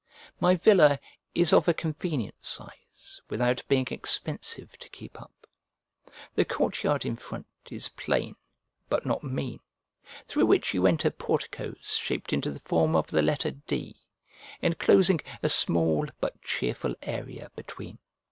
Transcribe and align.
My 0.39 0.55
villa 0.55 0.99
is 1.35 1.53
of 1.53 1.67
a 1.67 1.75
convenient 1.75 2.43
size 2.43 3.21
without 3.29 3.61
being 3.67 3.85
expensive 3.91 4.75
to 4.79 4.89
keep 4.89 5.21
up. 5.21 5.45
The 6.33 6.43
courtyard 6.43 7.05
in 7.05 7.15
front 7.15 7.45
is 7.69 7.89
plain, 7.89 8.35
but 8.89 9.05
not 9.05 9.23
mean, 9.23 9.59
through 10.25 10.47
which 10.47 10.73
you 10.73 10.87
enter 10.87 11.11
porticoes 11.11 11.99
shaped 12.01 12.33
into 12.33 12.49
the 12.49 12.59
form 12.59 12.95
of 12.95 13.11
the 13.11 13.21
letter 13.21 13.51
D, 13.51 13.95
enclosing 14.59 15.21
a 15.43 15.49
small 15.49 16.07
but 16.19 16.41
cheerful 16.41 16.95
area 17.03 17.51
between. 17.55 17.99